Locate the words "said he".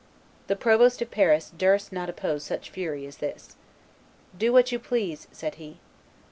5.31-5.79